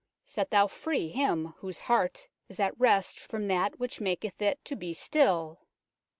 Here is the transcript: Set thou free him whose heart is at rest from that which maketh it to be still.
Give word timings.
Set 0.25 0.49
thou 0.49 0.65
free 0.65 1.09
him 1.09 1.49
whose 1.59 1.81
heart 1.81 2.27
is 2.49 2.59
at 2.59 2.73
rest 2.79 3.19
from 3.19 3.47
that 3.47 3.77
which 3.77 4.01
maketh 4.01 4.41
it 4.41 4.57
to 4.65 4.75
be 4.75 4.95
still. 4.95 5.59